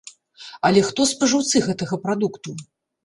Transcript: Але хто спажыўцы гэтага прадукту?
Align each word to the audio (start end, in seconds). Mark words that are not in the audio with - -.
Але 0.69 0.79
хто 0.87 1.05
спажыўцы 1.11 1.61
гэтага 1.67 2.01
прадукту? 2.09 2.57